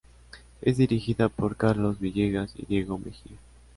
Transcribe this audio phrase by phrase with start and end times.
[0.63, 3.37] Es dirigida por Carlos Villegas y Diego Mejía.